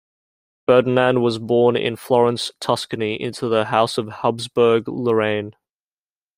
Ferdinand 0.65 1.21
was 1.21 1.37
born 1.37 1.75
in 1.75 1.95
Florence, 1.95 2.49
Tuscany, 2.59 3.21
into 3.21 3.47
the 3.47 3.65
House 3.65 3.99
of 3.99 4.07
Habsburg-Lorraine. 4.07 5.53